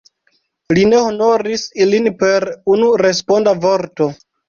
[0.77, 4.15] Li ne honoris ilin per unu responda vorto.